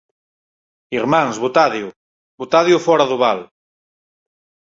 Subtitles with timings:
[0.99, 1.87] “Irmáns, botádeo!
[2.41, 3.39] Botádeo fóra do val.